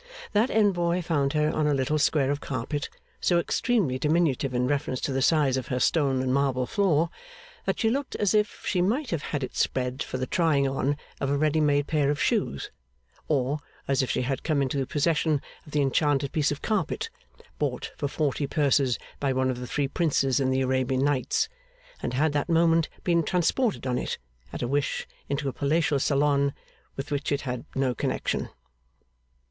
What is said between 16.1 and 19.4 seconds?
piece of carpet, bought for forty purses by